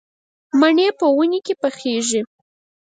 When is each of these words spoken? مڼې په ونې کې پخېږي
مڼې 0.59 0.87
په 0.99 1.05
ونې 1.15 1.39
کې 1.45 1.53
پخېږي 1.61 2.21